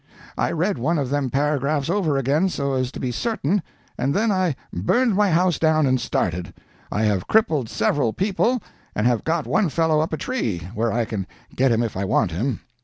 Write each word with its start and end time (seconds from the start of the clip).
I 0.35 0.51
read 0.51 0.79
one 0.79 0.97
of 0.97 1.11
them 1.11 1.29
paragraphs 1.29 1.87
over 1.87 2.17
again, 2.17 2.49
so 2.49 2.73
as 2.73 2.91
to 2.93 2.99
be 2.99 3.11
certain, 3.11 3.61
and 3.99 4.15
then 4.15 4.31
I 4.31 4.55
burned 4.73 5.13
my 5.15 5.29
house 5.29 5.59
down 5.59 5.85
and 5.85 6.01
started. 6.01 6.55
I 6.91 7.03
have 7.03 7.27
crippled 7.27 7.69
several 7.69 8.11
people, 8.11 8.63
and 8.95 9.05
have 9.05 9.23
got 9.23 9.45
one 9.45 9.69
fellow 9.69 9.99
up 9.99 10.11
a 10.11 10.17
tree, 10.17 10.67
where 10.73 10.91
I 10.91 11.05
can 11.05 11.27
get 11.55 11.71
him 11.71 11.83
if 11.83 11.95
I 11.95 12.05
want 12.05 12.31
him. 12.31 12.61